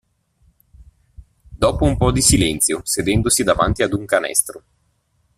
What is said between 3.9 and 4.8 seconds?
un canestro.